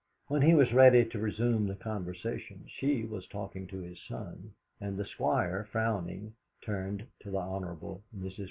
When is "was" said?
0.55-0.73, 3.05-3.27